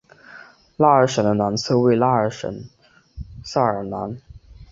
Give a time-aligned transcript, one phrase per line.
[0.77, 2.65] 拉尔什的南侧为拉尔什圣
[3.43, 4.19] 塞尔南。